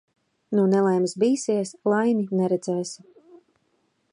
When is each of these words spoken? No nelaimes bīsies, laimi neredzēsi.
No 0.59 0.63
nelaimes 0.69 1.13
bīsies, 1.23 1.75
laimi 1.93 2.25
neredzēsi. 2.41 3.07